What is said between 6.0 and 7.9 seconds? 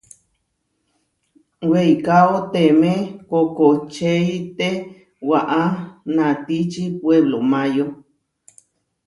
natiči Puéblo Máyo.